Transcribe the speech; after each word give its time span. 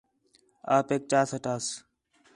آپیک 0.77 1.01
چا 1.11 1.19
سٹاس 1.29 1.65